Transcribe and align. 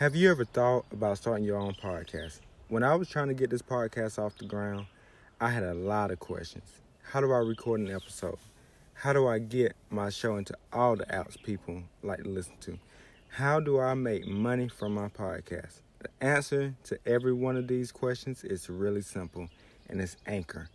Have 0.00 0.16
you 0.16 0.30
ever 0.30 0.46
thought 0.46 0.86
about 0.92 1.18
starting 1.18 1.44
your 1.44 1.58
own 1.58 1.74
podcast? 1.74 2.40
When 2.68 2.82
I 2.82 2.94
was 2.94 3.06
trying 3.06 3.28
to 3.28 3.34
get 3.34 3.50
this 3.50 3.60
podcast 3.60 4.18
off 4.18 4.38
the 4.38 4.46
ground, 4.46 4.86
I 5.38 5.50
had 5.50 5.62
a 5.62 5.74
lot 5.74 6.10
of 6.10 6.18
questions. 6.18 6.80
How 7.02 7.20
do 7.20 7.30
I 7.32 7.36
record 7.36 7.80
an 7.80 7.90
episode? 7.90 8.38
How 8.94 9.12
do 9.12 9.28
I 9.28 9.38
get 9.38 9.76
my 9.90 10.08
show 10.08 10.36
into 10.36 10.54
all 10.72 10.96
the 10.96 11.04
apps 11.04 11.36
people 11.42 11.82
like 12.02 12.22
to 12.22 12.30
listen 12.30 12.54
to? 12.60 12.78
How 13.28 13.60
do 13.60 13.78
I 13.78 13.92
make 13.92 14.26
money 14.26 14.68
from 14.68 14.94
my 14.94 15.08
podcast? 15.08 15.82
The 15.98 16.08
answer 16.22 16.76
to 16.84 16.98
every 17.04 17.34
one 17.34 17.58
of 17.58 17.68
these 17.68 17.92
questions 17.92 18.42
is 18.42 18.70
really 18.70 19.02
simple, 19.02 19.50
and 19.90 20.00
it's 20.00 20.16
Anchor. 20.26 20.70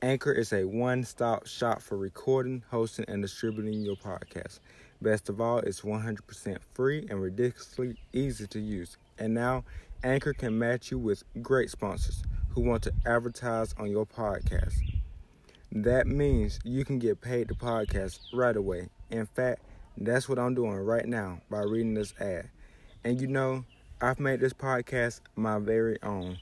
Anchor 0.00 0.32
is 0.32 0.50
a 0.50 0.64
one 0.64 1.04
stop 1.04 1.46
shop 1.46 1.82
for 1.82 1.98
recording, 1.98 2.62
hosting, 2.70 3.04
and 3.06 3.20
distributing 3.20 3.82
your 3.82 3.96
podcast. 3.96 4.60
Best 5.02 5.28
of 5.28 5.40
all, 5.40 5.58
it's 5.58 5.80
100% 5.80 6.58
free 6.74 7.04
and 7.10 7.20
ridiculously 7.20 7.96
easy 8.12 8.46
to 8.46 8.60
use. 8.60 8.96
And 9.18 9.34
now, 9.34 9.64
Anchor 10.04 10.32
can 10.32 10.56
match 10.56 10.92
you 10.92 10.98
with 10.98 11.24
great 11.42 11.70
sponsors 11.70 12.22
who 12.50 12.60
want 12.60 12.84
to 12.84 12.92
advertise 13.04 13.74
on 13.78 13.90
your 13.90 14.06
podcast. 14.06 14.74
That 15.72 16.06
means 16.06 16.60
you 16.62 16.84
can 16.84 17.00
get 17.00 17.20
paid 17.20 17.48
to 17.48 17.54
podcast 17.54 18.20
right 18.32 18.56
away. 18.56 18.90
In 19.10 19.26
fact, 19.26 19.62
that's 19.96 20.28
what 20.28 20.38
I'm 20.38 20.54
doing 20.54 20.76
right 20.76 21.06
now 21.06 21.40
by 21.50 21.62
reading 21.62 21.94
this 21.94 22.14
ad. 22.20 22.48
And 23.02 23.20
you 23.20 23.26
know, 23.26 23.64
I've 24.00 24.20
made 24.20 24.38
this 24.38 24.52
podcast 24.52 25.20
my 25.34 25.58
very 25.58 26.00
own. 26.04 26.38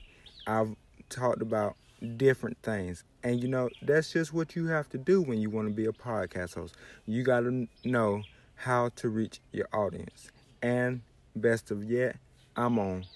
I've 0.47 0.77
talked 1.09 1.41
about 1.41 1.77
different 2.19 2.59
things. 2.63 3.05
And 3.23 3.43
you 3.43 3.49
know, 3.49 3.71
that's 3.81 4.13
just 4.13 4.35
what 4.35 4.55
you 4.55 4.67
have 4.67 4.91
to 4.91 4.99
do 4.99 5.23
when 5.23 5.41
you 5.41 5.49
want 5.49 5.69
to 5.69 5.75
be 5.75 5.87
a 5.87 5.93
podcast 5.93 6.57
host. 6.57 6.77
You 7.07 7.23
got 7.23 7.41
to 7.41 7.67
know 7.85 8.23
how 8.61 8.91
to 8.95 9.09
reach 9.09 9.41
your 9.53 9.69
audience. 9.73 10.31
And 10.61 11.01
best 11.35 11.71
of 11.71 11.83
yet, 11.83 12.17
I'm 12.55 12.79
on 12.79 13.07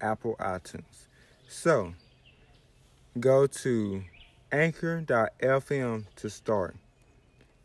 Apple 0.00 0.36
iTunes. 0.38 1.08
So 1.48 1.94
go 3.18 3.48
to 3.48 4.04
anchor.fm 4.52 6.04
to 6.14 6.30
start. 6.30 6.76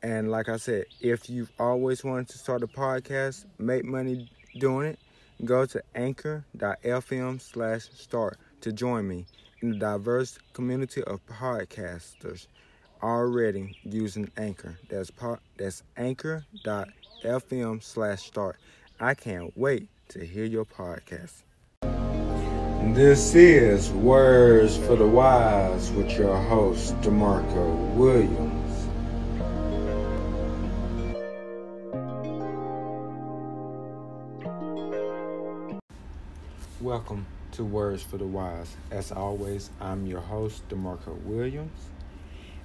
And 0.02 0.32
like 0.32 0.50
I 0.50 0.58
said, 0.58 0.86
if 1.00 1.30
you've 1.30 1.52
always 1.60 2.04
wanted 2.04 2.30
to 2.30 2.40
start 2.40 2.64
a 2.64 2.68
podcast, 2.68 3.46
make 3.60 3.86
money 3.86 4.32
doing 4.58 4.88
it, 4.88 5.00
go 5.46 5.68
to 5.68 5.84
anchor.fm 5.94 7.40
slash 7.40 7.84
start 7.94 8.40
to 8.62 8.72
join 8.72 9.08
me 9.08 9.26
in 9.62 9.70
the 9.70 9.78
diverse 9.78 10.40
community 10.54 11.04
of 11.04 11.24
podcasters 11.28 12.48
already 13.04 13.78
using 13.84 14.32
Anchor. 14.38 14.80
That's, 14.90 15.12
po- 15.12 15.40
that's 15.56 15.84
anchor.fm 15.96 17.07
fm 17.24 17.82
slash 17.82 18.24
start. 18.24 18.58
I 19.00 19.14
can't 19.14 19.56
wait 19.58 19.90
to 20.10 20.26
hear 20.26 20.46
your 20.46 20.66
podcast. 20.66 21.44
This 22.94 23.36
is 23.36 23.92
Words 23.92 24.78
for 24.78 24.96
the 24.96 25.08
Wise 25.08 25.92
with 25.92 26.12
your 26.12 26.38
host, 26.38 27.00
DeMarco 27.02 27.94
Williams. 27.96 28.88
Welcome 36.80 37.26
to 37.54 37.64
Words 37.64 38.04
for 38.04 38.18
the 38.18 38.26
Wise. 38.26 38.76
As 38.92 39.12
always, 39.12 39.70
I'm 39.82 40.06
your 40.06 40.22
host, 40.22 40.68
DeMarco 40.70 41.20
Williams. 41.24 41.72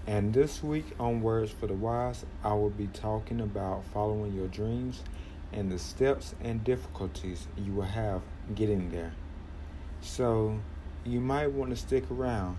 And 0.07 0.35
this 0.35 0.65
week 0.65 0.87
on 0.99 1.23
Words 1.23 1.53
for 1.53 1.69
the 1.69 1.75
Wise, 1.75 2.27
I 2.43 2.55
will 2.55 2.71
be 2.71 2.89
talking 2.89 3.41
about 3.41 3.85
following 3.95 4.35
your 4.35 4.49
dreams 4.49 5.05
and 5.53 5.71
the 5.71 5.79
steps 5.79 6.35
and 6.43 6.65
difficulties 6.65 7.47
you 7.57 7.73
will 7.73 7.83
have 7.85 8.23
getting 8.53 8.91
there. 8.91 9.15
So, 10.01 10.59
you 11.05 11.21
might 11.21 11.53
want 11.53 11.71
to 11.71 11.77
stick 11.77 12.11
around 12.11 12.57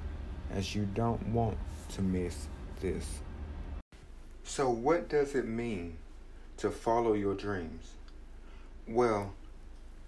as 0.52 0.74
you 0.74 0.86
don't 0.86 1.28
want 1.28 1.58
to 1.94 2.02
miss 2.02 2.48
this. 2.80 3.20
So, 4.46 4.70
what 4.70 5.10
does 5.10 5.36
it 5.36 5.46
mean 5.46 5.98
to 6.58 6.70
follow 6.70 7.12
your 7.12 7.36
dreams? 7.36 7.92
Well, 8.88 9.34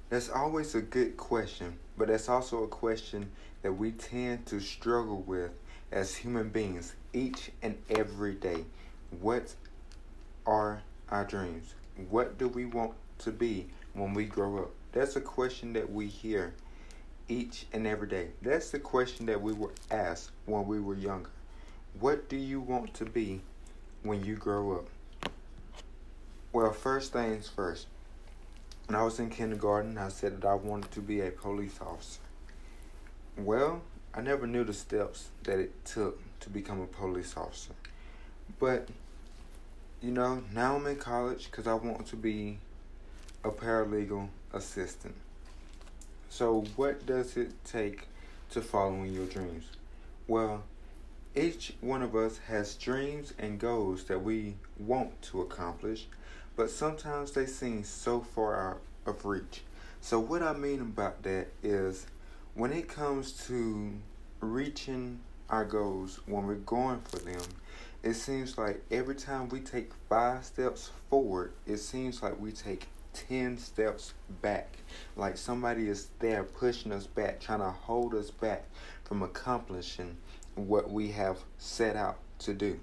that's 0.10 0.30
always 0.30 0.74
a 0.74 0.82
good 0.82 1.18
question, 1.18 1.80
but 1.98 2.08
that's 2.08 2.30
also 2.30 2.64
a 2.64 2.68
question 2.68 3.32
that 3.62 3.74
we 3.74 3.92
tend 3.92 4.46
to 4.46 4.62
struggle 4.62 5.22
with 5.22 5.52
as 5.92 6.16
human 6.16 6.50
beings 6.50 6.96
each 7.14 7.52
and 7.62 7.78
every 7.90 8.34
day. 8.34 8.66
What 9.22 9.54
are 10.46 10.82
our 11.10 11.24
dreams? 11.24 11.74
What 12.10 12.38
do 12.38 12.48
we 12.48 12.66
want 12.66 12.94
to 13.20 13.32
be 13.32 13.68
when 13.94 14.14
we 14.14 14.26
grow 14.26 14.60
up? 14.60 14.72
That's 14.92 15.16
a 15.16 15.22
question 15.22 15.74
that 15.74 15.92
we 15.92 16.08
hear 16.08 16.54
each 17.28 17.66
and 17.74 17.88
every 17.88 18.08
day. 18.08 18.28
That's 18.42 18.72
the 18.72 18.80
question 18.80 19.26
that 19.28 19.42
we 19.42 19.54
were 19.54 19.72
asked 19.90 20.32
when 20.46 20.68
we 20.68 20.80
were 20.80 20.96
younger. 20.96 21.30
What 22.00 22.30
do 22.30 22.36
you 22.36 22.60
want 22.60 22.94
to 22.96 23.06
be 23.06 23.42
when 24.04 24.24
you 24.24 24.36
grow 24.36 24.74
up? 24.74 24.88
Well, 26.52 26.72
first 26.72 27.14
things 27.14 27.50
first. 27.50 27.88
When 28.88 28.96
I 28.96 29.04
was 29.04 29.20
in 29.20 29.30
kindergarten, 29.30 29.98
I 29.98 30.10
said 30.10 30.42
that 30.42 30.48
I 30.48 30.54
wanted 30.54 30.92
to 30.92 31.02
be 31.02 31.22
a 31.22 31.32
police 31.32 31.80
officer. 31.82 32.20
Well, 33.38 33.82
I 34.18 34.22
never 34.22 34.48
knew 34.48 34.64
the 34.64 34.74
steps 34.74 35.28
that 35.44 35.60
it 35.60 35.84
took 35.84 36.18
to 36.40 36.50
become 36.50 36.80
a 36.80 36.88
police 36.88 37.36
officer. 37.36 37.74
But, 38.60 38.88
you 40.02 40.12
know, 40.12 40.42
now 40.54 40.78
I'm 40.78 40.88
in 40.88 40.96
college 40.96 41.52
because 41.52 41.68
I 41.68 41.74
want 41.74 42.08
to 42.08 42.16
be 42.16 42.60
a 43.44 43.50
paralegal 43.52 44.30
assistant. 44.54 45.16
So, 46.30 46.64
what 46.78 47.06
does 47.06 47.36
it 47.36 47.52
take 47.66 48.08
to 48.52 48.62
following 48.62 49.12
your 49.12 49.26
dreams? 49.26 49.66
Well, 50.28 50.64
each 51.36 51.74
one 51.82 52.02
of 52.02 52.16
us 52.16 52.38
has 52.48 52.76
dreams 52.76 53.34
and 53.38 53.60
goals 53.60 54.06
that 54.06 54.24
we 54.24 54.56
want 54.80 55.22
to 55.24 55.42
accomplish, 55.42 56.08
but 56.56 56.70
sometimes 56.70 57.34
they 57.34 57.46
seem 57.46 57.84
so 57.84 58.22
far 58.22 58.70
out 58.70 58.82
of 59.06 59.26
reach. 59.26 59.64
So, 60.00 60.22
what 60.22 60.42
I 60.42 60.54
mean 60.54 60.80
about 60.80 61.24
that 61.24 61.48
is 61.62 62.08
when 62.56 62.72
it 62.72 62.88
comes 62.88 63.34
to 63.48 63.92
reaching 64.40 65.20
our 65.50 65.66
goals, 65.66 66.22
when 66.26 66.48
we're 66.48 66.56
going 66.56 67.02
for 67.02 67.18
them, 67.20 67.42
it 68.02 68.14
seems 68.14 68.58
like 68.58 68.82
every 68.90 69.16
time 69.16 69.50
we 69.50 69.60
take 69.60 69.92
five 70.10 70.46
steps 70.46 70.90
forward, 71.10 71.52
it 71.68 71.78
seems 71.78 72.24
like 72.24 72.40
we 72.40 72.54
take 72.54 72.88
10 73.14 73.58
steps 73.58 74.14
back. 74.42 74.78
Like 75.18 75.38
somebody 75.38 75.90
is 75.90 76.08
there 76.20 76.44
pushing 76.46 76.94
us 76.94 77.06
back, 77.06 77.42
trying 77.42 77.60
to 77.60 77.72
hold 77.72 78.16
us 78.16 78.32
back 78.32 78.64
from 79.04 79.22
accomplishing 79.22 80.16
what 80.56 80.90
we 80.90 81.12
have 81.12 81.40
set 81.58 81.98
out 81.98 82.20
to 82.40 82.54
do. 82.54 82.80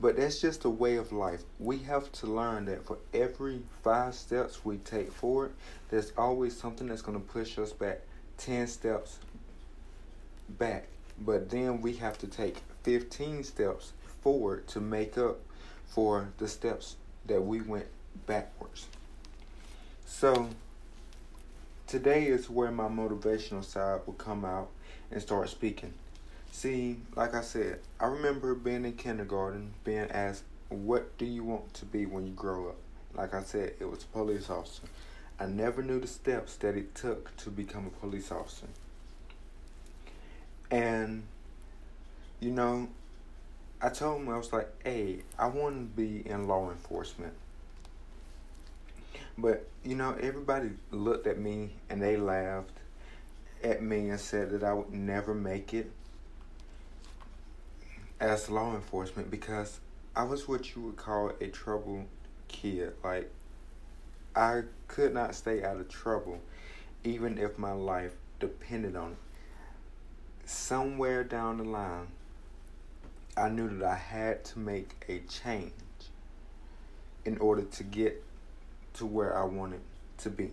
But 0.00 0.16
that's 0.16 0.38
just 0.38 0.66
a 0.66 0.70
way 0.70 0.96
of 0.96 1.12
life. 1.12 1.44
We 1.58 1.78
have 1.78 2.12
to 2.12 2.26
learn 2.26 2.66
that 2.66 2.84
for 2.84 2.98
every 3.14 3.62
five 3.82 4.14
steps 4.14 4.66
we 4.66 4.76
take 4.78 5.10
forward, 5.10 5.52
there's 5.88 6.12
always 6.18 6.54
something 6.54 6.88
that's 6.88 7.00
going 7.00 7.18
to 7.18 7.26
push 7.26 7.58
us 7.58 7.72
back 7.72 8.00
10 8.38 8.66
steps 8.66 9.18
back. 10.48 10.86
But 11.18 11.50
then 11.50 11.80
we 11.80 11.94
have 11.94 12.18
to 12.18 12.26
take 12.26 12.58
15 12.82 13.44
steps 13.44 13.92
forward 14.22 14.66
to 14.68 14.80
make 14.80 15.16
up 15.16 15.38
for 15.86 16.28
the 16.38 16.48
steps 16.48 16.96
that 17.26 17.40
we 17.40 17.60
went 17.60 17.86
backwards. 18.26 18.86
So 20.06 20.48
today 21.86 22.26
is 22.26 22.50
where 22.50 22.70
my 22.70 22.88
motivational 22.88 23.64
side 23.64 24.00
will 24.06 24.14
come 24.14 24.44
out 24.44 24.68
and 25.10 25.22
start 25.22 25.48
speaking. 25.48 25.92
See, 26.50 26.98
like 27.16 27.34
I 27.34 27.40
said, 27.40 27.80
I 27.98 28.06
remember 28.06 28.54
being 28.54 28.84
in 28.84 28.92
kindergarten, 28.92 29.74
being 29.84 30.10
asked, 30.10 30.44
What 30.68 31.16
do 31.18 31.24
you 31.26 31.44
want 31.44 31.74
to 31.74 31.84
be 31.84 32.06
when 32.06 32.26
you 32.26 32.32
grow 32.32 32.68
up? 32.68 32.76
Like 33.14 33.34
I 33.34 33.42
said, 33.42 33.74
it 33.80 33.84
was 33.84 34.04
a 34.04 34.06
police 34.06 34.50
officer. 34.50 34.82
I 35.38 35.46
never 35.46 35.82
knew 35.82 36.00
the 36.00 36.06
steps 36.06 36.56
that 36.56 36.76
it 36.76 36.94
took 36.94 37.36
to 37.38 37.50
become 37.50 37.86
a 37.86 37.90
police 37.90 38.30
officer. 38.30 38.68
And, 40.70 41.24
you 42.40 42.50
know, 42.50 42.88
I 43.82 43.88
told 43.88 44.22
him, 44.22 44.28
I 44.28 44.38
was 44.38 44.52
like, 44.52 44.68
hey, 44.84 45.18
I 45.38 45.46
want 45.46 45.74
to 45.76 46.02
be 46.02 46.28
in 46.28 46.46
law 46.46 46.70
enforcement. 46.70 47.34
But, 49.36 49.66
you 49.84 49.96
know, 49.96 50.16
everybody 50.20 50.70
looked 50.90 51.26
at 51.26 51.38
me 51.38 51.70
and 51.90 52.00
they 52.00 52.16
laughed 52.16 52.78
at 53.62 53.82
me 53.82 54.10
and 54.10 54.20
said 54.20 54.50
that 54.50 54.62
I 54.62 54.72
would 54.72 54.92
never 54.92 55.34
make 55.34 55.74
it 55.74 55.90
as 58.20 58.48
law 58.48 58.74
enforcement 58.74 59.30
because 59.30 59.80
I 60.14 60.22
was 60.22 60.46
what 60.46 60.74
you 60.74 60.82
would 60.82 60.96
call 60.96 61.32
a 61.40 61.48
trouble 61.48 62.06
kid. 62.46 62.92
Like, 63.02 63.30
I 64.36 64.62
could 64.88 65.14
not 65.14 65.34
stay 65.34 65.62
out 65.62 65.78
of 65.78 65.88
trouble, 65.88 66.40
even 67.04 67.38
if 67.38 67.58
my 67.58 67.72
life 67.72 68.12
depended 68.40 68.96
on 68.96 69.12
it. 69.12 69.16
Somewhere 70.46 71.24
down 71.24 71.58
the 71.58 71.64
line, 71.64 72.08
I 73.36 73.48
knew 73.48 73.68
that 73.78 73.86
I 73.86 73.96
had 73.96 74.44
to 74.46 74.58
make 74.58 75.04
a 75.08 75.20
change 75.20 75.72
in 77.24 77.38
order 77.38 77.62
to 77.62 77.82
get 77.82 78.22
to 78.94 79.06
where 79.06 79.36
I 79.36 79.44
wanted 79.44 79.80
to 80.18 80.30
be. 80.30 80.50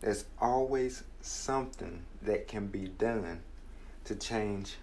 There's 0.00 0.24
always 0.40 1.02
something 1.20 2.04
that 2.22 2.46
can 2.46 2.68
be 2.68 2.88
done 2.88 3.40
to 4.04 4.14
change 4.14 4.76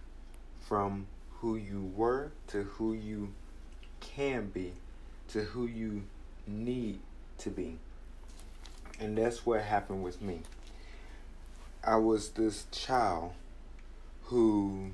from 0.61 1.07
who 1.39 1.55
you 1.55 1.91
were 1.95 2.31
to 2.47 2.63
who 2.63 2.93
you 2.93 3.33
can 3.99 4.47
be 4.47 4.73
to 5.29 5.41
who 5.41 5.65
you 5.65 6.03
need 6.47 6.99
to 7.39 7.49
be. 7.49 7.77
And 8.99 9.17
that's 9.17 9.45
what 9.45 9.61
happened 9.61 10.03
with 10.03 10.21
me. 10.21 10.41
I 11.83 11.97
was 11.97 12.29
this 12.29 12.65
child 12.71 13.33
who 14.25 14.91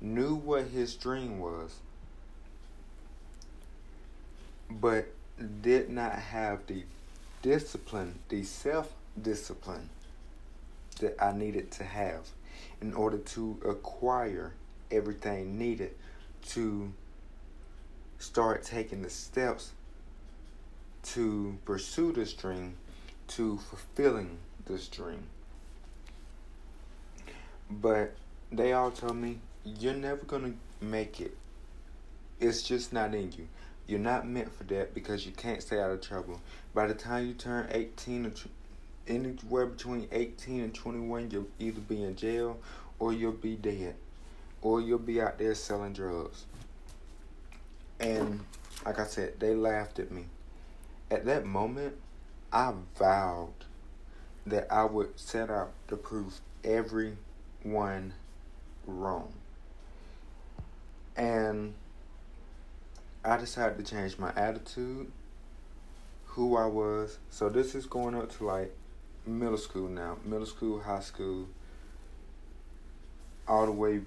knew 0.00 0.34
what 0.34 0.66
his 0.66 0.94
dream 0.94 1.38
was, 1.38 1.76
but 4.70 5.08
did 5.62 5.90
not 5.90 6.12
have 6.12 6.66
the 6.66 6.84
discipline, 7.42 8.18
the 8.28 8.42
self 8.42 8.92
discipline 9.20 9.88
that 11.00 11.16
I 11.22 11.32
needed 11.32 11.70
to 11.72 11.84
have 11.84 12.28
in 12.80 12.94
order 12.94 13.18
to 13.18 13.58
acquire 13.66 14.52
everything 14.90 15.58
needed 15.58 15.92
to 16.48 16.92
start 18.18 18.64
taking 18.64 19.02
the 19.02 19.10
steps 19.10 19.72
to 21.12 21.58
pursue 21.64 22.12
this 22.12 22.32
dream, 22.32 22.74
to 23.28 23.58
fulfilling 23.58 24.38
this 24.66 24.88
dream. 24.88 25.24
But 27.70 28.14
they 28.50 28.72
all 28.72 28.90
told 28.90 29.16
me, 29.16 29.38
you're 29.64 29.94
never 29.94 30.24
going 30.24 30.58
to 30.80 30.84
make 30.84 31.20
it. 31.20 31.36
It's 32.40 32.62
just 32.62 32.92
not 32.92 33.14
in 33.14 33.32
you. 33.32 33.48
You're 33.86 34.00
not 34.00 34.26
meant 34.26 34.56
for 34.56 34.64
that 34.64 34.94
because 34.94 35.26
you 35.26 35.32
can't 35.32 35.62
stay 35.62 35.80
out 35.80 35.90
of 35.90 36.00
trouble. 36.00 36.40
By 36.74 36.86
the 36.86 36.94
time 36.94 37.26
you 37.26 37.34
turn 37.34 37.68
18 37.70 38.26
or 38.26 38.32
anywhere 39.06 39.66
between 39.66 40.08
18 40.10 40.60
and 40.60 40.74
21, 40.74 41.30
you'll 41.30 41.46
either 41.58 41.80
be 41.80 42.02
in 42.02 42.16
jail 42.16 42.58
or 42.98 43.12
you'll 43.12 43.32
be 43.32 43.54
dead 43.54 43.94
or 44.62 44.80
you'll 44.80 44.98
be 44.98 45.20
out 45.20 45.38
there 45.38 45.54
selling 45.54 45.92
drugs. 45.92 46.44
And 48.00 48.40
like 48.84 48.98
I 48.98 49.06
said, 49.06 49.38
they 49.38 49.54
laughed 49.54 49.98
at 49.98 50.10
me. 50.10 50.26
At 51.10 51.24
that 51.26 51.46
moment, 51.46 51.94
I 52.52 52.72
vowed 52.98 53.52
that 54.46 54.66
I 54.72 54.84
would 54.84 55.18
set 55.18 55.50
out 55.50 55.72
to 55.88 55.96
prove 55.96 56.40
everyone 56.64 58.14
wrong. 58.86 59.32
And 61.16 61.74
I 63.24 63.36
decided 63.36 63.78
to 63.78 63.84
change 63.84 64.18
my 64.18 64.32
attitude, 64.36 65.10
who 66.26 66.56
I 66.56 66.66
was. 66.66 67.18
So 67.30 67.48
this 67.48 67.74
is 67.74 67.86
going 67.86 68.14
up 68.14 68.36
to 68.38 68.44
like 68.44 68.74
middle 69.26 69.58
school 69.58 69.88
now, 69.88 70.18
middle 70.24 70.46
school, 70.46 70.80
high 70.80 71.00
school, 71.00 71.48
all 73.48 73.66
the 73.66 73.72
way 73.72 74.00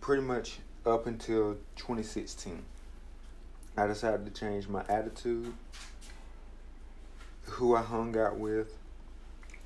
pretty 0.00 0.22
much 0.22 0.58
up 0.86 1.06
until 1.06 1.56
2016. 1.76 2.62
I 3.76 3.86
decided 3.86 4.26
to 4.26 4.40
change 4.40 4.68
my 4.68 4.84
attitude, 4.88 5.52
who 7.44 7.76
I 7.76 7.82
hung 7.82 8.16
out 8.18 8.38
with, 8.38 8.76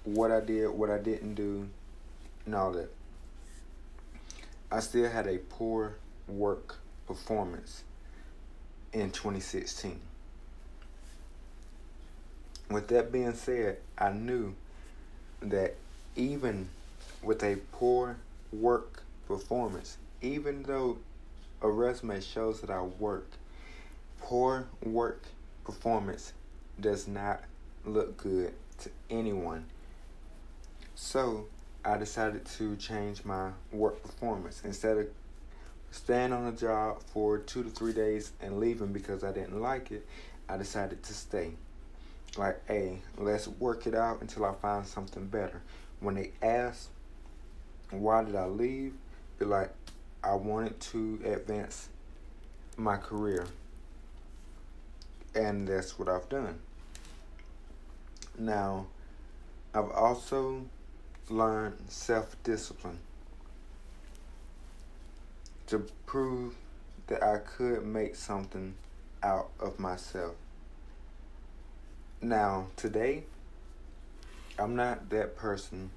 what 0.04 0.30
I 0.30 0.40
did, 0.40 0.68
what 0.68 0.90
I 0.90 0.98
didn't 0.98 1.34
do, 1.34 1.68
and 2.46 2.54
all 2.54 2.72
that. 2.72 2.90
I 4.70 4.80
still 4.80 5.08
had 5.08 5.26
a 5.26 5.38
poor 5.38 5.96
work 6.28 6.76
performance 7.06 7.82
in 8.92 9.10
2016. 9.10 9.98
With 12.70 12.88
that 12.88 13.12
being 13.12 13.34
said, 13.34 13.78
I 13.96 14.10
knew 14.10 14.54
that 15.40 15.76
even 16.16 16.68
with 17.22 17.42
a 17.42 17.56
poor 17.72 18.16
work 18.52 19.02
performance, 19.26 19.96
even 20.22 20.62
though 20.62 20.98
a 21.60 21.70
resume 21.70 22.20
shows 22.20 22.60
that 22.60 22.70
I 22.70 22.82
work, 22.82 23.26
poor 24.24 24.66
work 24.82 25.22
performance 25.64 26.32
does 26.80 27.06
not 27.06 27.42
look 27.84 28.16
good 28.16 28.54
to 28.78 28.88
anyone. 29.10 29.66
So 30.94 31.46
I 31.84 31.98
decided 31.98 32.46
to 32.56 32.74
change 32.76 33.22
my 33.26 33.50
work 33.70 34.02
performance. 34.02 34.62
Instead 34.64 34.96
of 34.96 35.06
staying 35.90 36.32
on 36.32 36.46
a 36.46 36.52
job 36.52 37.02
for 37.12 37.36
two 37.36 37.62
to 37.64 37.68
three 37.68 37.92
days 37.92 38.32
and 38.40 38.58
leaving 38.58 38.94
because 38.94 39.22
I 39.22 39.30
didn't 39.30 39.60
like 39.60 39.92
it, 39.92 40.06
I 40.48 40.56
decided 40.56 41.02
to 41.02 41.12
stay. 41.12 41.52
Like, 42.38 42.66
hey, 42.66 43.00
let's 43.18 43.46
work 43.46 43.86
it 43.86 43.94
out 43.94 44.22
until 44.22 44.46
I 44.46 44.54
find 44.54 44.86
something 44.86 45.26
better. 45.26 45.60
When 46.00 46.14
they 46.14 46.32
ask, 46.42 46.88
why 47.90 48.24
did 48.24 48.36
I 48.36 48.46
leave? 48.46 48.94
Be 49.38 49.44
like, 49.44 49.70
I 50.22 50.34
wanted 50.34 50.80
to 50.80 51.20
advance 51.26 51.88
my 52.78 52.96
career. 52.96 53.46
And 55.34 55.66
that's 55.66 55.98
what 55.98 56.08
I've 56.08 56.28
done. 56.28 56.58
Now, 58.38 58.86
I've 59.74 59.90
also 59.90 60.66
learned 61.28 61.76
self 61.88 62.36
discipline 62.44 62.98
to 65.66 65.86
prove 66.06 66.54
that 67.06 67.22
I 67.22 67.38
could 67.38 67.84
make 67.84 68.14
something 68.14 68.74
out 69.22 69.50
of 69.58 69.78
myself. 69.78 70.34
Now, 72.20 72.68
today, 72.76 73.24
I'm 74.58 74.76
not 74.76 75.10
that 75.10 75.36
person 75.36 75.90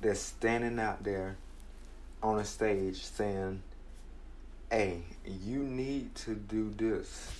that's 0.00 0.20
standing 0.20 0.78
out 0.78 1.02
there 1.04 1.36
on 2.22 2.38
a 2.38 2.44
stage 2.44 3.04
saying, 3.04 3.62
hey, 4.70 5.02
you 5.24 5.60
need 5.60 6.14
to 6.14 6.34
do 6.34 6.72
this. 6.76 7.30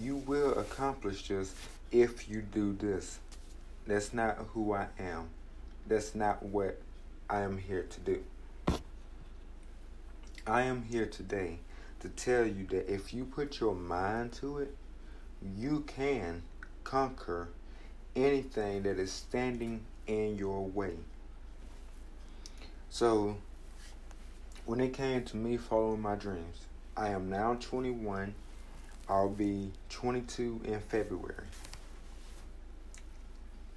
You 0.00 0.16
will 0.16 0.58
accomplish 0.58 1.28
this 1.28 1.54
if 1.90 2.28
you 2.28 2.40
do 2.40 2.72
this. 2.72 3.18
That's 3.86 4.14
not 4.14 4.38
who 4.54 4.72
I 4.72 4.86
am. 4.98 5.28
That's 5.86 6.14
not 6.14 6.42
what 6.42 6.80
I 7.28 7.40
am 7.40 7.58
here 7.58 7.82
to 7.82 8.00
do. 8.00 8.22
I 10.46 10.62
am 10.62 10.82
here 10.84 11.06
today 11.06 11.58
to 12.00 12.08
tell 12.08 12.46
you 12.46 12.66
that 12.70 12.92
if 12.92 13.12
you 13.12 13.24
put 13.24 13.60
your 13.60 13.74
mind 13.74 14.32
to 14.34 14.58
it, 14.58 14.74
you 15.58 15.84
can 15.86 16.42
conquer 16.84 17.48
anything 18.16 18.82
that 18.82 18.98
is 18.98 19.12
standing 19.12 19.82
in 20.06 20.36
your 20.36 20.64
way. 20.64 20.94
So, 22.90 23.36
when 24.66 24.80
it 24.80 24.92
came 24.92 25.24
to 25.24 25.36
me 25.36 25.56
following 25.56 26.00
my 26.02 26.14
dreams, 26.14 26.66
I 26.96 27.08
am 27.08 27.30
now 27.30 27.54
21. 27.54 28.34
I'll 29.08 29.28
be 29.28 29.72
22 29.90 30.62
in 30.64 30.80
February. 30.80 31.44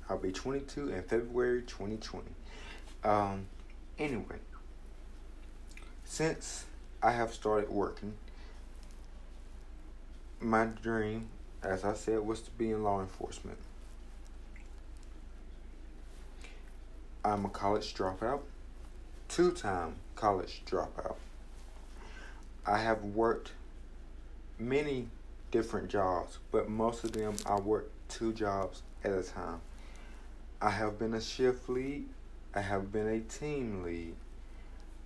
I'll 0.10 0.17
be 0.17 0.32
22 0.32 0.89
in 0.89 1.03
February 1.03 1.62
2020. 1.63 2.27
Um, 3.03 3.48
anyway, 3.98 4.38
since 6.03 6.65
I 7.01 7.12
have 7.12 7.34
started 7.34 7.70
working, 7.70 8.13
my 10.39 10.65
dream, 10.65 11.29
as 11.63 11.84
I 11.84 11.94
said, 11.94 12.20
was 12.20 12.41
to 12.41 12.51
be 12.51 12.72
in 12.72 12.84
law 12.84 13.01
enforcement. 13.01 13.58
I'm 17.24 17.46
a 17.46 17.50
college 17.50 17.96
dropout 17.96 18.41
two 19.27 19.51
time 19.51 19.96
college 20.15 20.62
dropout. 20.65 21.15
I 22.65 22.79
have 22.79 23.03
worked 23.03 23.51
many 24.60 25.08
different 25.52 25.90
jobs, 25.90 26.40
but 26.52 26.70
most 26.70 27.04
of 27.04 27.12
them 27.12 27.36
I 27.46 27.60
worked 27.60 27.92
two 28.10 28.34
jobs 28.34 28.82
at 29.04 29.12
a 29.12 29.24
time. 29.24 29.62
I 30.62 30.70
have 30.70 30.98
been 30.98 31.14
a 31.14 31.22
shift 31.22 31.70
lead, 31.70 32.06
I 32.54 32.62
have 32.62 32.92
been 32.92 33.08
a 33.08 33.20
team 33.20 33.84
lead, 33.84 34.16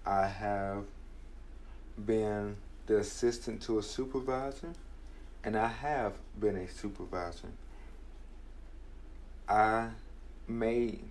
I 0.05 0.27
have 0.27 0.85
been 2.05 2.57
the 2.85 2.99
assistant 2.99 3.61
to 3.63 3.79
a 3.79 3.83
supervisor, 3.83 4.73
and 5.43 5.57
I 5.57 5.67
have 5.67 6.13
been 6.39 6.55
a 6.55 6.67
supervisor. 6.67 7.49
I 9.47 9.89
made, 10.47 11.03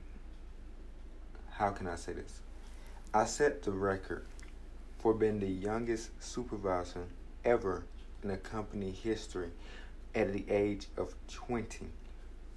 how 1.51 1.71
can 1.71 1.87
I 1.87 1.97
say 1.97 2.13
this? 2.13 2.41
I 3.13 3.25
set 3.25 3.63
the 3.63 3.73
record 3.73 4.25
for 4.99 5.15
being 5.15 5.41
the 5.41 5.47
youngest 5.47 6.11
supervisor 6.23 7.05
ever 7.45 7.85
in 8.23 8.29
the 8.29 8.37
company 8.37 8.91
history 8.91 9.51
at 10.15 10.33
the 10.33 10.45
age 10.49 10.87
of 10.97 11.15
20 11.29 11.87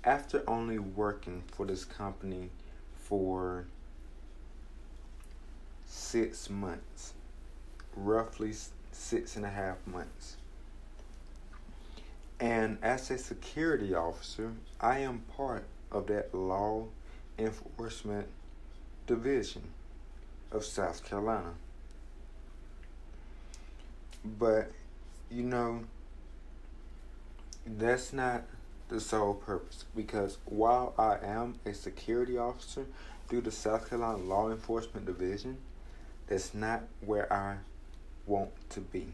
after 0.03 0.43
only 0.47 0.79
working 0.79 1.43
for 1.51 1.65
this 1.65 1.85
company 1.85 2.49
for 2.95 3.65
six 5.85 6.49
months, 6.49 7.13
roughly 7.95 8.53
six 8.91 9.35
and 9.35 9.45
a 9.45 9.49
half 9.49 9.85
months. 9.85 10.37
And 12.39 12.79
as 12.81 13.11
a 13.11 13.17
security 13.17 13.93
officer, 13.93 14.53
I 14.79 14.99
am 14.99 15.19
part 15.37 15.65
of 15.91 16.07
that 16.07 16.33
law 16.33 16.85
enforcement 17.37 18.27
division 19.05 19.61
of 20.51 20.65
South 20.65 21.03
Carolina. 21.05 21.53
But, 24.25 24.71
you 25.31 25.43
know, 25.43 25.83
that's 27.65 28.11
not 28.11 28.43
the 28.89 28.99
sole 28.99 29.33
purpose 29.33 29.85
because 29.95 30.37
while 30.45 30.93
I 30.97 31.17
am 31.23 31.55
a 31.65 31.73
security 31.73 32.37
officer 32.37 32.85
through 33.29 33.41
the 33.41 33.51
South 33.51 33.89
Carolina 33.89 34.17
Law 34.17 34.51
Enforcement 34.51 35.05
Division, 35.05 35.57
that's 36.27 36.53
not 36.53 36.83
where 37.05 37.31
I 37.31 37.57
want 38.25 38.51
to 38.71 38.81
be. 38.81 39.07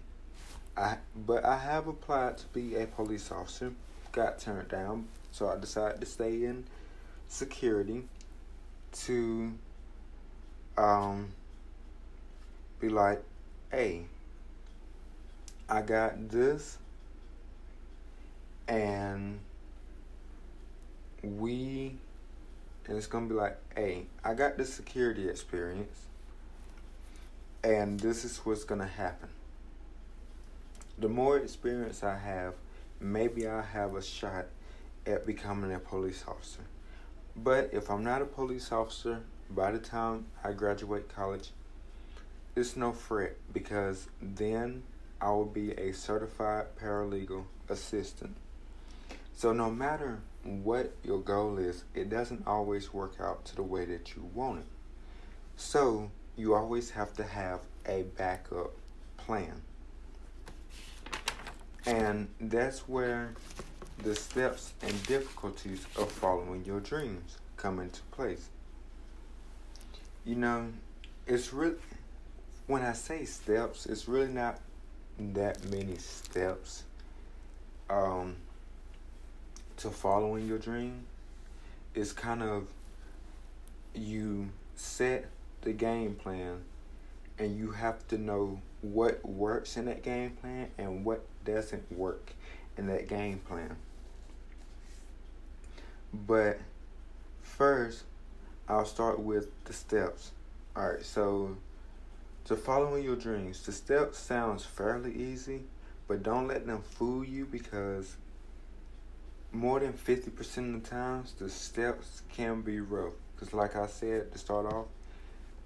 I 0.76 0.98
but 1.16 1.46
I 1.46 1.58
have 1.58 1.88
applied 1.88 2.38
to 2.40 2.46
be 2.48 2.76
a 2.76 2.88
police 2.88 3.32
officer, 3.32 3.74
got 4.12 4.40
turned 4.40 4.70
down, 4.70 5.08
so 5.32 5.48
I 5.48 5.58
decided 5.58 6.00
to 6.02 6.08
stay 6.08 6.44
in 6.46 6.66
security 7.28 8.04
to 9.06 9.54
um 10.78 11.30
be 12.80 12.90
like, 12.90 13.22
hey, 13.72 14.06
I 15.70 15.82
got 15.82 16.30
this 16.30 16.78
and 18.70 19.40
we 21.22 21.96
and 22.88 22.98
it's 22.98 23.08
gonna 23.08 23.28
be 23.28 23.34
like, 23.34 23.58
hey, 23.76 24.06
I 24.24 24.34
got 24.34 24.58
this 24.58 24.74
security 24.74 25.28
experience 25.28 26.06
and 27.64 28.00
this 28.00 28.24
is 28.24 28.38
what's 28.40 28.64
gonna 28.64 28.88
happen. 28.88 29.28
The 30.98 31.10
more 31.10 31.38
experience 31.38 32.02
I 32.02 32.18
have, 32.18 32.54
maybe 33.02 33.46
I'll 33.46 33.62
have 33.62 33.96
a 33.96 34.02
shot 34.02 34.46
at 35.06 35.26
becoming 35.26 35.74
a 35.74 35.80
police 35.80 36.24
officer. 36.26 36.62
But 37.36 37.72
if 37.74 37.92
I'm 37.92 38.06
not 38.06 38.22
a 38.22 38.26
police 38.26 38.72
officer 38.72 39.22
by 39.50 39.72
the 39.72 39.80
time 39.80 40.28
I 40.46 40.54
graduate 40.54 41.14
college, 41.14 41.50
it's 42.56 42.78
no 42.78 42.94
fret 42.94 43.36
because 43.54 44.08
then 44.22 44.84
I 45.20 45.30
will 45.32 45.46
be 45.46 45.72
a 45.72 45.94
certified 45.94 46.66
paralegal 46.82 47.46
assistant. 47.70 48.36
So 49.36 49.54
no 49.54 49.70
matter 49.70 50.20
what 50.44 50.94
your 51.04 51.20
goal 51.20 51.58
is, 51.58 51.84
it 51.94 52.10
doesn't 52.10 52.48
always 52.48 52.94
work 52.94 53.16
out 53.20 53.46
to 53.46 53.56
the 53.56 53.64
way 53.64 53.86
that 53.86 54.16
you 54.16 54.30
want 54.34 54.60
it. 54.60 54.66
So 55.56 56.12
you 56.36 56.54
always 56.54 56.92
have 56.92 57.14
to 57.14 57.24
have 57.24 57.62
a 57.86 58.04
backup 58.18 58.72
plan. 59.18 59.62
And 61.86 62.28
that's 62.40 62.88
where 62.88 63.34
the 64.04 64.16
steps 64.16 64.74
and 64.82 65.04
difficulties 65.04 65.86
of 65.98 66.12
following 66.12 66.64
your 66.66 66.80
dreams 66.80 67.38
come 67.56 67.80
into 67.80 68.02
place. 68.12 68.50
You 70.26 70.36
know, 70.36 70.68
it's 71.26 71.54
really, 71.54 71.76
when 72.68 72.84
I 72.84 72.94
say 72.94 73.26
steps, 73.26 73.86
it's 73.86 74.08
really 74.08 74.32
not 74.32 74.60
that 75.20 75.64
many 75.70 75.98
steps 75.98 76.84
um, 77.90 78.36
to 79.78 79.90
following 79.90 80.48
your 80.48 80.58
dream. 80.58 81.06
It's 81.96 82.14
kind 82.14 82.44
of 82.44 82.68
you 83.94 84.50
set 84.76 85.26
the 85.62 85.74
game 85.74 86.16
plan 86.16 86.62
and 87.40 87.58
you 87.58 87.72
have 87.72 88.08
to 88.10 88.18
know 88.18 88.62
what 88.82 89.24
works 89.28 89.78
in 89.78 89.86
that 89.86 90.04
game 90.04 90.32
plan 90.42 90.70
and 90.78 91.04
what 91.04 91.26
doesn't 91.46 91.92
work 91.92 92.34
in 92.78 92.88
that 92.88 93.08
game 93.08 93.40
plan. 93.48 93.76
But 96.14 96.60
first, 97.42 98.04
I'll 98.70 98.86
start 98.86 99.20
with 99.20 99.50
the 99.66 99.74
steps. 99.74 100.32
All 100.76 100.90
right, 100.90 101.04
so 101.04 101.58
to 102.48 102.56
following 102.56 103.04
your 103.04 103.18
dreams, 103.18 103.62
the 103.64 103.74
steps 103.74 104.18
sounds 104.18 104.64
fairly 104.64 105.14
easy, 105.14 105.64
but 106.08 106.24
don't 106.24 106.48
let 106.48 106.66
them 106.66 106.82
fool 106.82 107.22
you 107.22 107.46
because 107.46 108.16
more 109.52 109.82
than 109.82 109.92
50% 109.92 110.76
of 110.76 110.84
the 110.84 110.90
times 110.90 111.34
the 111.38 111.50
steps 111.50 112.22
can 112.32 112.62
be 112.62 112.80
rough. 112.80 113.12
Because 113.36 113.54
like 113.54 113.76
I 113.76 113.86
said 113.88 114.32
to 114.32 114.38
start 114.38 114.66
off, 114.66 114.86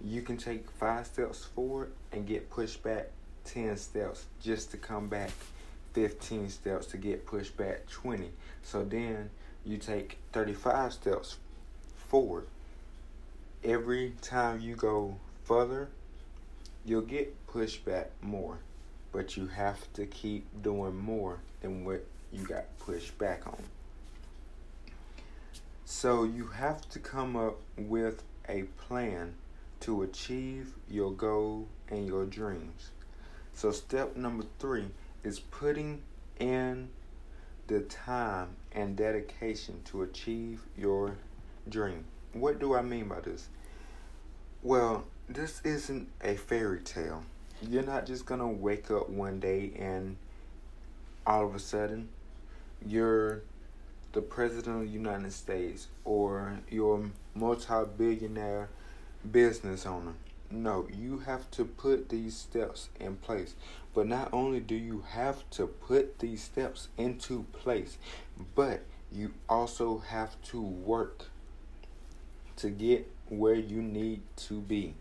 you 0.03 0.23
can 0.23 0.37
take 0.37 0.71
five 0.71 1.05
steps 1.05 1.45
forward 1.45 1.91
and 2.11 2.25
get 2.25 2.49
pushed 2.49 2.81
back 2.81 3.09
10 3.45 3.77
steps 3.77 4.25
just 4.41 4.71
to 4.71 4.77
come 4.77 5.07
back 5.07 5.29
15 5.93 6.49
steps 6.49 6.87
to 6.87 6.97
get 6.97 7.27
pushed 7.27 7.55
back 7.57 7.87
20. 7.91 8.31
So 8.63 8.83
then 8.83 9.29
you 9.63 9.77
take 9.77 10.17
35 10.33 10.93
steps 10.93 11.37
forward. 11.95 12.47
Every 13.63 14.13
time 14.23 14.61
you 14.61 14.75
go 14.75 15.17
further, 15.43 15.89
you'll 16.85 17.01
get 17.01 17.47
pushback 17.47 18.07
more. 18.21 18.57
But 19.11 19.35
you 19.35 19.47
have 19.47 19.91
to 19.93 20.05
keep 20.05 20.45
doing 20.63 20.95
more 20.95 21.39
than 21.61 21.83
what 21.83 22.05
you 22.31 22.45
got 22.45 22.65
pushed 22.79 23.17
back 23.17 23.45
on. 23.45 23.61
So 25.83 26.23
you 26.23 26.47
have 26.47 26.87
to 26.91 26.99
come 26.99 27.35
up 27.35 27.59
with 27.77 28.23
a 28.47 28.63
plan 28.77 29.33
to 29.81 30.03
achieve 30.03 30.73
your 30.89 31.11
goal 31.11 31.67
and 31.89 32.07
your 32.07 32.25
dreams. 32.25 32.91
So, 33.53 33.71
step 33.71 34.15
number 34.15 34.45
three 34.59 34.87
is 35.23 35.39
putting 35.39 36.01
in 36.39 36.89
the 37.67 37.81
time 37.81 38.55
and 38.71 38.95
dedication 38.95 39.81
to 39.85 40.03
achieve 40.03 40.61
your 40.77 41.17
dream. 41.67 42.05
What 42.33 42.59
do 42.59 42.75
I 42.75 42.81
mean 42.81 43.07
by 43.07 43.19
this? 43.19 43.49
Well, 44.63 45.05
this 45.33 45.61
isn't 45.63 46.09
a 46.21 46.35
fairy 46.35 46.81
tale. 46.81 47.23
You're 47.61 47.83
not 47.83 48.05
just 48.05 48.25
gonna 48.25 48.47
wake 48.47 48.91
up 48.91 49.09
one 49.09 49.39
day 49.39 49.71
and 49.77 50.17
all 51.25 51.45
of 51.45 51.55
a 51.55 51.59
sudden 51.59 52.09
you're 52.85 53.41
the 54.13 54.21
president 54.21 54.75
of 54.75 54.81
the 54.81 54.87
United 54.89 55.31
States 55.31 55.87
or 56.03 56.59
you're 56.69 57.05
a 57.05 57.37
multi 57.37 57.85
billionaire 57.97 58.69
business 59.31 59.85
owner. 59.85 60.13
No, 60.49 60.87
you 60.93 61.19
have 61.19 61.49
to 61.51 61.63
put 61.63 62.09
these 62.09 62.35
steps 62.35 62.89
in 62.99 63.15
place. 63.15 63.55
But 63.93 64.07
not 64.07 64.33
only 64.33 64.59
do 64.59 64.75
you 64.75 65.05
have 65.11 65.49
to 65.51 65.67
put 65.67 66.19
these 66.19 66.43
steps 66.43 66.89
into 66.97 67.45
place, 67.53 67.97
but 68.55 68.81
you 69.11 69.33
also 69.47 69.99
have 69.99 70.41
to 70.43 70.61
work 70.61 71.27
to 72.57 72.69
get 72.69 73.09
where 73.29 73.55
you 73.55 73.81
need 73.81 74.21
to 74.35 74.59
be. 74.59 74.95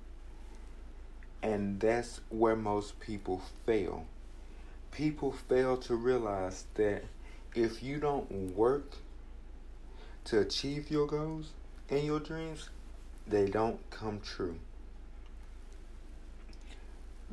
And 1.43 1.81
that's 1.81 2.21
where 2.29 2.57
most 2.57 3.01
people 3.01 3.41
fail. 3.65 4.05
People 4.93 5.33
fail 5.33 5.77
to 5.79 5.95
realize 5.95 6.65
that 6.75 7.05
if 7.55 7.83
you 7.83 7.99
don't 7.99 8.31
work 8.55 8.97
to 10.25 10.41
achieve 10.41 10.91
your 10.91 11.07
goals 11.07 11.51
and 11.89 12.05
your 12.05 12.21
dreams, 12.21 12.69
they 13.27 13.47
don't 13.47 13.79
come 13.91 14.21
true. 14.21 14.57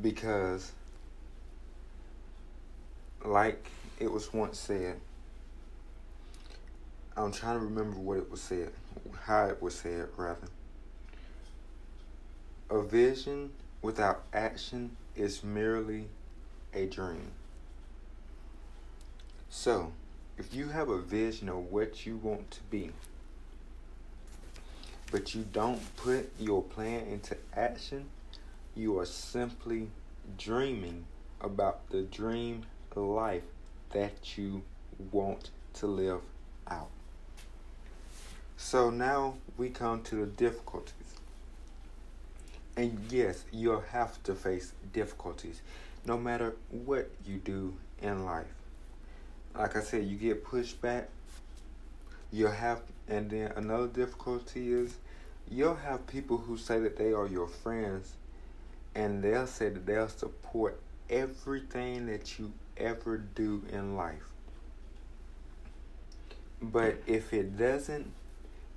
Because, 0.02 0.72
like 3.26 3.70
it 4.00 4.12
was 4.12 4.34
once 4.34 4.60
said, 4.60 5.00
I'm 7.18 7.32
trying 7.32 7.60
to 7.60 7.66
remember 7.66 8.00
what 8.00 8.20
it 8.20 8.30
was 8.30 8.42
said, 8.42 8.72
how 9.24 9.48
it 9.48 9.62
was 9.62 9.74
said, 9.74 10.08
rather. 10.16 10.48
A 12.70 12.82
vision 12.82 13.50
without 13.88 14.24
action 14.34 14.98
is 15.16 15.46
merely 15.46 16.10
a 16.74 16.86
dream. 16.88 17.32
So, 19.50 19.94
if 20.38 20.54
you 20.54 20.68
have 20.68 20.90
a 20.90 21.00
vision 21.00 21.48
of 21.48 21.72
what 21.72 22.06
you 22.06 22.18
want 22.18 22.52
to 22.52 22.60
be, 22.70 22.92
but 25.10 25.34
you 25.34 25.46
don't 25.54 25.80
put 25.96 26.30
your 26.38 26.64
plan 26.64 27.06
into 27.08 27.38
action, 27.56 28.10
you 28.76 29.00
are 29.00 29.06
simply 29.06 29.90
dreaming 30.38 31.06
about 31.40 31.90
the 31.90 32.02
dream 32.02 32.64
life 32.94 33.44
that 33.92 34.38
you 34.38 34.64
want 35.12 35.52
to 35.76 35.88
live 35.88 36.22
out. 36.68 36.90
So 38.58 38.90
now 38.90 39.36
we 39.56 39.70
come 39.70 40.02
to 40.04 40.16
the 40.16 40.26
difficulties. 40.26 41.17
And 42.78 43.00
yes, 43.10 43.44
you'll 43.52 43.82
have 43.82 44.22
to 44.24 44.36
face 44.36 44.72
difficulties 44.94 45.62
no 46.06 46.18
matter 46.18 46.56
what 46.70 47.10
you 47.26 47.38
do 47.40 47.74
in 48.02 48.24
life. 48.24 48.46
Like 49.58 49.76
I 49.76 49.82
said, 49.82 50.06
you 50.06 50.16
get 50.16 50.46
pushed 50.46 50.80
back, 50.82 51.10
you'll 52.32 52.52
have 52.52 52.82
and 53.10 53.30
then 53.30 53.52
another 53.56 53.88
difficulty 53.88 54.72
is 54.72 54.98
you'll 55.50 55.76
have 55.76 56.06
people 56.08 56.38
who 56.38 56.58
say 56.58 56.80
that 56.80 56.98
they 56.98 57.14
are 57.14 57.26
your 57.26 57.48
friends 57.48 58.14
and 58.94 59.24
they'll 59.24 59.48
say 59.48 59.70
that 59.70 59.86
they'll 59.86 60.10
support 60.10 60.80
everything 61.10 62.08
that 62.08 62.38
you 62.38 62.52
ever 62.76 63.18
do 63.18 63.64
in 63.72 63.96
life. 63.96 64.30
But 66.62 67.02
if 67.08 67.34
it 67.34 67.58
doesn't 67.58 68.12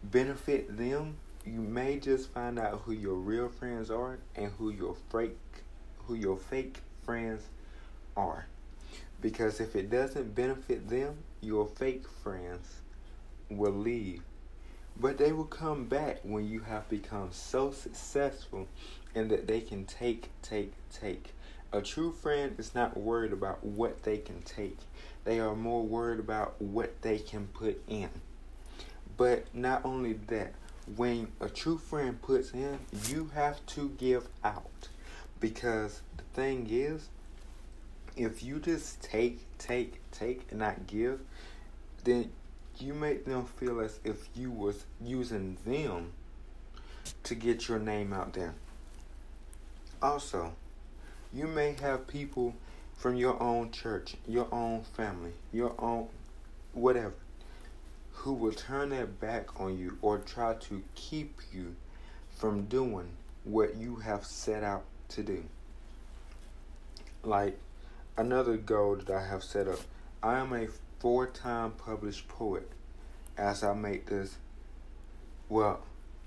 benefit 0.03 0.77
them, 0.77 1.17
you 1.45 1.61
may 1.61 1.99
just 1.99 2.31
find 2.31 2.59
out 2.59 2.83
who 2.85 2.93
your 2.93 3.15
real 3.15 3.49
friends 3.49 3.91
are 3.91 4.19
and 4.37 4.53
who 4.59 4.71
your 4.71 4.95
fake 5.11 5.37
who 6.07 6.15
your 6.15 6.37
fake 6.37 6.79
friends 7.05 7.43
are. 8.17 8.47
Because 9.21 9.61
if 9.61 9.77
it 9.77 9.91
doesn't 9.91 10.35
benefit 10.35 10.89
them, 10.89 11.19
your 11.41 11.67
fake 11.67 12.05
friends 12.23 12.81
will 13.49 13.73
leave. 13.73 14.23
But 14.99 15.19
they 15.19 15.33
will 15.33 15.45
come 15.45 15.85
back 15.85 16.21
when 16.23 16.49
you 16.49 16.61
have 16.61 16.89
become 16.89 17.29
so 17.33 17.71
successful 17.71 18.67
and 19.15 19.31
that 19.31 19.47
they 19.47 19.61
can 19.61 19.85
take, 19.85 20.31
take, 20.43 20.73
take. 20.93 21.33
A 21.73 21.81
true 21.81 22.13
friend 22.13 22.55
is 22.59 22.75
not 22.75 22.97
worried 22.97 23.33
about 23.33 23.65
what 23.65 24.03
they 24.03 24.19
can 24.19 24.43
take. 24.43 24.79
They 25.25 25.39
are 25.39 25.55
more 25.55 25.85
worried 25.85 26.19
about 26.19 26.61
what 26.61 27.03
they 27.03 27.19
can 27.19 27.47
put 27.49 27.83
in. 27.89 28.11
But 29.17 29.55
not 29.55 29.85
only 29.85 30.15
that, 30.29 30.55
when 30.97 31.33
a 31.41 31.49
true 31.49 31.79
friend 31.79 32.21
puts 32.21 32.53
in, 32.53 32.79
you 33.09 33.31
have 33.35 33.65
to 33.67 33.91
give 33.99 34.29
out. 34.45 34.89
Because 35.39 36.03
the 36.17 36.23
thing 36.35 36.67
is, 36.71 37.09
if 38.17 38.43
you 38.43 38.59
just 38.59 39.03
take, 39.03 39.41
take, 39.59 40.01
take, 40.11 40.47
and 40.51 40.61
not 40.61 40.87
give, 40.87 41.21
then 42.05 42.31
you 42.79 42.95
make 42.95 43.25
them 43.25 43.45
feel 43.45 43.81
as 43.81 43.99
if 44.05 44.29
you 44.35 44.51
was 44.51 44.85
using 45.03 45.57
them 45.65 46.13
to 47.25 47.35
get 47.35 47.69
your 47.69 47.79
name 47.79 48.13
out 48.13 48.33
there. 48.33 48.55
Also, 50.03 50.53
you 51.33 51.47
may 51.47 51.73
have 51.81 52.07
people 52.07 52.55
from 52.97 53.17
your 53.17 53.41
own 53.43 53.71
church, 53.71 54.17
your 54.27 54.49
own 54.53 54.83
family, 54.97 55.33
your 55.53 55.75
own 55.79 56.09
whatever, 56.73 57.15
who 58.21 58.35
will 58.35 58.53
turn 58.53 58.91
their 58.91 59.07
back 59.07 59.59
on 59.59 59.79
you 59.79 59.97
or 60.03 60.19
try 60.19 60.53
to 60.53 60.83
keep 60.95 61.41
you 61.51 61.75
from 62.29 62.67
doing 62.67 63.09
what 63.45 63.77
you 63.77 63.97
have 63.97 64.27
set 64.27 64.63
out 64.63 64.85
to 65.09 65.23
do. 65.23 65.43
Like 67.23 67.59
another 68.19 68.59
goal 68.59 68.97
that 68.97 69.11
I 69.11 69.27
have 69.27 69.43
set 69.43 69.67
up, 69.67 69.81
I 70.23 70.39
am 70.39 70.53
a 70.53 70.69
four 70.99 71.29
time 71.29 71.71
published 71.73 72.29
poet. 72.29 72.71
As 73.39 73.65
I 73.65 73.73
make 73.73 74.05
this, 74.07 74.37
well, 75.49 75.81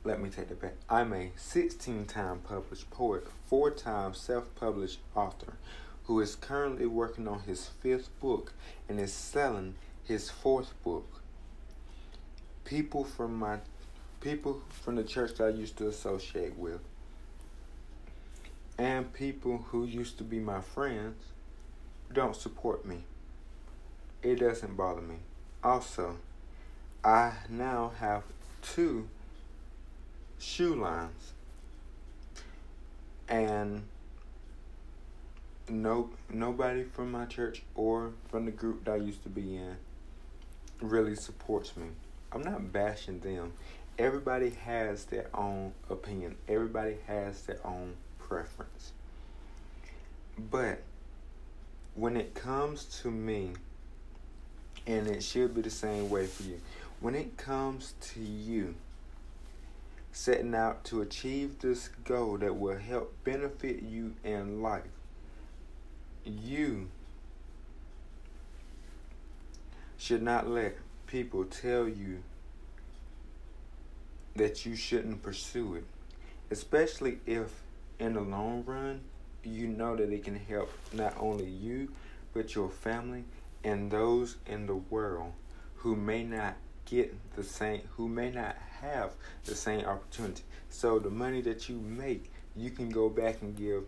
let 0.03 0.19
me 0.19 0.29
take 0.29 0.49
it 0.49 0.59
back. 0.59 0.73
I'm 0.89 1.13
a 1.13 1.29
16 1.35 2.05
time 2.05 2.39
published 2.39 2.89
poet, 2.89 3.27
four 3.45 3.69
time 3.69 4.15
self 4.15 4.53
published 4.55 4.99
author 5.15 5.53
who 6.05 6.19
is 6.19 6.35
currently 6.35 6.87
working 6.87 7.27
on 7.27 7.41
his 7.41 7.67
fifth 7.67 8.09
book 8.19 8.53
and 8.89 8.99
is 8.99 9.13
selling 9.13 9.75
his 10.03 10.31
fourth 10.31 10.73
book. 10.83 11.22
People 12.73 13.03
from 13.03 13.35
my 13.35 13.59
people 14.19 14.59
from 14.67 14.95
the 14.95 15.03
church 15.03 15.35
that 15.35 15.43
I 15.43 15.49
used 15.49 15.77
to 15.77 15.87
associate 15.87 16.57
with 16.57 16.79
and 18.79 19.13
people 19.13 19.59
who 19.67 19.85
used 19.85 20.17
to 20.17 20.23
be 20.23 20.39
my 20.39 20.59
friends 20.59 21.21
don't 22.11 22.35
support 22.35 22.83
me. 22.83 23.03
It 24.23 24.39
doesn't 24.39 24.75
bother 24.75 25.03
me. 25.03 25.17
Also, 25.63 26.17
I 27.03 27.33
now 27.47 27.91
have 27.99 28.23
two 28.63 29.07
shoe 30.39 30.73
lines. 30.73 31.33
And 33.29 33.83
no 35.69 36.09
nobody 36.27 36.85
from 36.85 37.11
my 37.11 37.25
church 37.25 37.61
or 37.75 38.13
from 38.29 38.45
the 38.45 38.51
group 38.51 38.85
that 38.85 38.93
I 38.93 38.97
used 38.97 39.21
to 39.21 39.29
be 39.29 39.57
in 39.57 39.75
really 40.81 41.13
supports 41.13 41.77
me. 41.77 41.89
I'm 42.33 42.41
not 42.41 42.73
bashing 42.73 43.19
them. 43.19 43.53
Everybody 43.99 44.49
has 44.65 45.05
their 45.05 45.27
own 45.35 45.73
opinion. 45.89 46.35
Everybody 46.47 46.97
has 47.05 47.43
their 47.43 47.59
own 47.63 47.93
preference. 48.17 48.91
But 50.37 50.81
when 51.93 52.17
it 52.17 52.33
comes 52.33 52.85
to 53.01 53.11
me, 53.11 53.51
and 54.87 55.07
it 55.07 55.23
should 55.23 55.53
be 55.53 55.61
the 55.61 55.69
same 55.69 56.09
way 56.09 56.25
for 56.25 56.43
you, 56.43 56.59
when 56.99 57.13
it 57.13 57.37
comes 57.37 57.93
to 58.01 58.19
you, 58.19 58.73
setting 60.11 60.55
out 60.55 60.83
to 60.85 61.01
achieve 61.01 61.59
this 61.59 61.89
goal 62.03 62.37
that 62.39 62.57
will 62.57 62.77
help 62.77 63.15
benefit 63.23 63.83
you 63.83 64.15
in 64.23 64.61
life. 64.61 64.83
You 66.25 66.89
should 69.97 70.23
not 70.23 70.47
let 70.47 70.77
people 71.13 71.45
tell 71.45 71.87
you 71.87 72.17
that 74.35 74.65
you 74.65 74.75
shouldn't 74.75 75.21
pursue 75.21 75.75
it, 75.75 75.83
especially 76.49 77.19
if 77.27 77.61
in 77.99 78.15
the 78.15 78.19
long 78.19 78.63
run 78.65 78.99
you 79.43 79.67
know 79.67 79.95
that 79.95 80.11
it 80.11 80.23
can 80.23 80.35
help 80.35 80.71
not 80.91 81.13
only 81.19 81.45
you 81.45 81.87
but 82.33 82.55
your 82.55 82.67
family 82.67 83.23
and 83.63 83.91
those 83.91 84.37
in 84.47 84.65
the 84.65 84.73
world 84.73 85.31
who 85.75 85.95
may 85.95 86.23
not 86.23 86.55
get 86.85 87.15
the 87.35 87.43
same 87.43 87.81
who 87.95 88.07
may 88.07 88.31
not 88.31 88.55
have 88.81 89.11
the 89.45 89.53
same 89.53 89.85
opportunity. 89.85 90.41
So 90.71 90.97
the 90.97 91.11
money 91.11 91.41
that 91.41 91.69
you 91.69 91.75
make, 91.75 92.31
you 92.55 92.71
can 92.71 92.89
go 92.89 93.07
back 93.07 93.43
and 93.43 93.55
give 93.55 93.83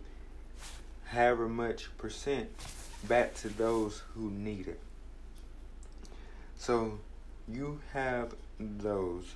however 1.06 1.48
much 1.48 1.88
percent 1.98 2.48
back 3.08 3.34
to 3.38 3.48
those 3.48 4.04
who 4.14 4.30
need 4.30 4.68
it. 4.68 4.78
So 6.56 7.00
you 7.48 7.80
have 7.92 8.34
those 8.58 9.34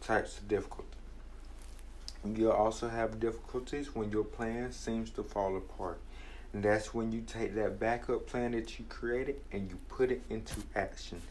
types 0.00 0.38
of 0.38 0.48
difficulties. 0.48 0.86
You'll 2.24 2.52
also 2.52 2.88
have 2.88 3.18
difficulties 3.18 3.94
when 3.94 4.10
your 4.10 4.24
plan 4.24 4.72
seems 4.72 5.10
to 5.10 5.22
fall 5.22 5.56
apart. 5.56 5.98
And 6.52 6.62
that's 6.62 6.92
when 6.92 7.12
you 7.12 7.22
take 7.22 7.54
that 7.54 7.78
backup 7.78 8.26
plan 8.26 8.52
that 8.52 8.78
you 8.78 8.84
created 8.88 9.36
and 9.52 9.70
you 9.70 9.78
put 9.88 10.10
it 10.10 10.22
into 10.28 10.56
action 10.74 11.22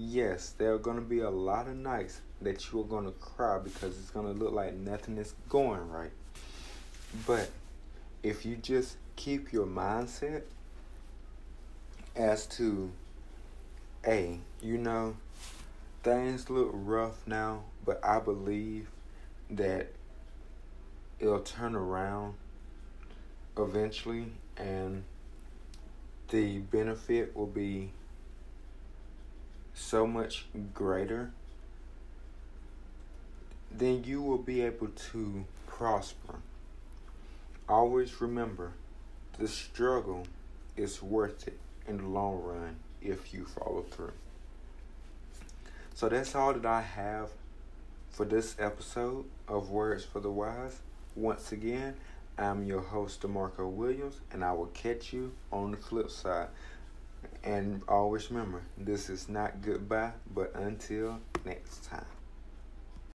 yes, 0.00 0.54
there 0.56 0.72
are 0.72 0.78
going 0.78 0.96
to 0.96 1.02
be 1.02 1.20
a 1.20 1.30
lot 1.30 1.68
of 1.68 1.76
nights 1.76 2.20
that 2.40 2.72
you're 2.72 2.84
going 2.84 3.04
to 3.04 3.12
cry 3.12 3.58
because 3.58 3.98
it's 3.98 4.10
going 4.10 4.26
to 4.26 4.32
look 4.32 4.52
like 4.52 4.74
nothing 4.74 5.18
is 5.18 5.34
going 5.48 5.88
right. 5.90 6.10
But 7.26 7.50
if 8.22 8.46
you 8.46 8.56
just 8.56 8.96
keep 9.16 9.52
your 9.52 9.66
mindset 9.66 10.42
as 12.16 12.46
to, 12.46 12.90
hey, 14.02 14.40
you 14.62 14.78
know, 14.78 15.14
things 16.02 16.48
look 16.48 16.70
rough 16.72 17.26
now, 17.26 17.64
but 17.84 18.02
I 18.02 18.18
believe 18.18 18.88
that 19.50 19.92
it'll 21.18 21.40
turn 21.40 21.74
around 21.76 22.34
eventually 23.58 24.32
and 24.56 25.04
the 26.30 26.58
benefit 26.60 27.36
will 27.36 27.46
be 27.46 27.90
so 29.74 30.06
much 30.06 30.46
greater, 30.72 31.32
then 33.70 34.04
you 34.04 34.22
will 34.22 34.38
be 34.38 34.62
able 34.62 34.88
to 34.88 35.44
prosper. 35.66 36.36
Always 37.68 38.18
remember 38.22 38.72
the 39.38 39.46
struggle 39.46 40.26
is 40.74 41.02
worth 41.02 41.46
it 41.46 41.58
in 41.86 41.98
the 41.98 42.06
long 42.06 42.42
run 42.42 42.76
if 43.02 43.32
you 43.32 43.44
follow 43.44 43.82
through. 43.90 44.12
So 45.94 46.08
that's 46.08 46.34
all 46.34 46.52
that 46.52 46.66
I 46.66 46.80
have 46.80 47.30
for 48.10 48.24
this 48.24 48.56
episode 48.58 49.24
of 49.48 49.70
Words 49.70 50.04
for 50.04 50.20
the 50.20 50.30
Wise. 50.30 50.80
Once 51.14 51.52
again, 51.52 51.94
I'm 52.38 52.64
your 52.64 52.80
host, 52.80 53.20
DeMarco 53.22 53.70
Williams, 53.70 54.20
and 54.32 54.44
I 54.44 54.52
will 54.52 54.66
catch 54.66 55.12
you 55.12 55.32
on 55.52 55.72
the 55.72 55.76
flip 55.76 56.10
side. 56.10 56.48
And 57.44 57.82
always 57.88 58.30
remember, 58.30 58.62
this 58.78 59.10
is 59.10 59.28
not 59.28 59.62
goodbye, 59.62 60.12
but 60.34 60.54
until 60.54 61.18
next 61.44 61.84
time. 61.84 62.06